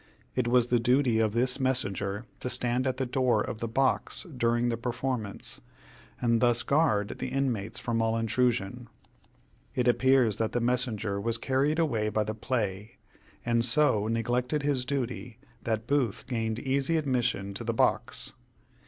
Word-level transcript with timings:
It 0.33 0.47
was 0.47 0.69
the 0.69 0.79
duty 0.79 1.19
of 1.19 1.33
this 1.33 1.59
messenger 1.59 2.25
to 2.39 2.49
stand 2.49 2.87
at 2.87 2.97
the 2.97 3.05
door 3.05 3.43
of 3.43 3.59
the 3.59 3.67
box 3.67 4.25
during 4.35 4.69
the 4.69 4.75
performance, 4.75 5.61
and 6.19 6.41
thus 6.41 6.63
guard 6.63 7.19
the 7.19 7.27
inmates 7.27 7.77
from 7.77 8.01
all 8.01 8.17
intrusion. 8.17 8.87
It 9.75 9.87
appears 9.87 10.37
that 10.37 10.53
the 10.53 10.59
messenger 10.59 11.21
was 11.21 11.37
carried 11.37 11.77
away 11.77 12.09
by 12.09 12.23
the 12.23 12.33
play, 12.33 12.97
and 13.45 13.63
so 13.63 14.07
neglected 14.07 14.63
his 14.63 14.85
duty 14.85 15.37
that 15.65 15.85
Booth 15.85 16.25
gained 16.25 16.57
easy 16.57 16.97
admission 16.97 17.53
to 17.53 17.63
the 17.63 17.71
box. 17.71 18.33